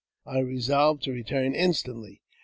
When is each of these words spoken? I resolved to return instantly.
I 0.25 0.39
resolved 0.39 1.03
to 1.03 1.11
return 1.11 1.53
instantly. 1.53 2.23